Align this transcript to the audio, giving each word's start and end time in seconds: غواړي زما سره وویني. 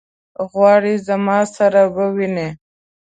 غواړي 0.49 0.93
زما 1.07 1.39
سره 1.55 1.81
وویني. 1.95 2.49